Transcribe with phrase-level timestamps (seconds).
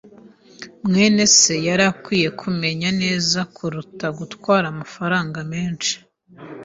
[0.87, 5.93] mwene se yari akwiye kumenya neza kuruta gutwara amafaranga menshi.